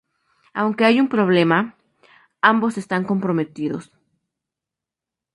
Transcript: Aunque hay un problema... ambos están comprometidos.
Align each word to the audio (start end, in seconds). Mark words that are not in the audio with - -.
Aunque 0.55 0.85
hay 0.85 0.99
un 0.99 1.09
problema... 1.09 1.75
ambos 2.41 2.79
están 2.79 3.03
comprometidos. 3.03 3.91